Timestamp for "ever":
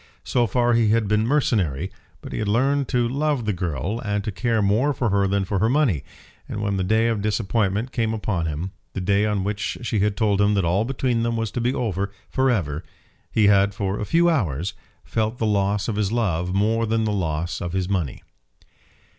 12.49-12.83